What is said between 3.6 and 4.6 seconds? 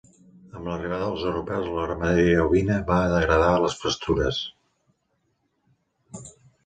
les pastures.